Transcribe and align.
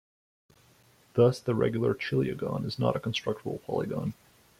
Thus 1.13 1.39
the 1.39 1.53
regular 1.53 1.93
chiliagon 1.93 2.65
is 2.65 2.79
not 2.79 2.95
a 2.95 2.99
constructible 2.99 3.59
polygon. 3.67 4.15